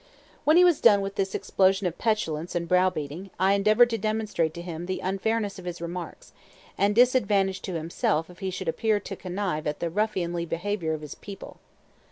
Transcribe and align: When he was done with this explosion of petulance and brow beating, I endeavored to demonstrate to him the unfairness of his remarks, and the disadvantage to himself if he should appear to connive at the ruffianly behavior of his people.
When 0.45 0.57
he 0.57 0.63
was 0.63 0.81
done 0.81 1.01
with 1.01 1.13
this 1.13 1.35
explosion 1.35 1.85
of 1.85 1.99
petulance 1.99 2.55
and 2.55 2.67
brow 2.67 2.89
beating, 2.89 3.29
I 3.39 3.53
endeavored 3.53 3.91
to 3.91 3.99
demonstrate 3.99 4.51
to 4.55 4.61
him 4.63 4.87
the 4.87 4.99
unfairness 4.99 5.59
of 5.59 5.65
his 5.65 5.79
remarks, 5.79 6.33
and 6.75 6.95
the 6.95 7.01
disadvantage 7.03 7.61
to 7.61 7.73
himself 7.75 8.27
if 8.27 8.39
he 8.39 8.49
should 8.49 8.67
appear 8.67 8.99
to 8.99 9.15
connive 9.15 9.67
at 9.67 9.79
the 9.79 9.91
ruffianly 9.91 10.47
behavior 10.47 10.93
of 10.95 11.01
his 11.01 11.13
people. 11.13 11.59